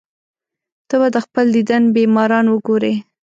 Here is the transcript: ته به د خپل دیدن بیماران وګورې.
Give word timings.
ته 0.87 0.95
به 1.01 1.07
د 1.15 1.17
خپل 1.25 1.45
دیدن 1.55 1.83
بیماران 1.95 2.45
وګورې. 2.49 2.93